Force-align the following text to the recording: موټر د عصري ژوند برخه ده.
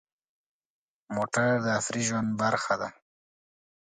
موټر 1.15 1.49
د 1.63 1.65
عصري 1.77 2.01
ژوند 2.07 2.29
برخه 2.41 2.73
ده. 2.81 2.89